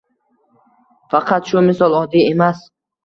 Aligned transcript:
Faqat 1.15 1.51
bu 1.57 1.63
misol 1.67 1.99
oddiy 2.01 2.27
emas. 2.35 2.65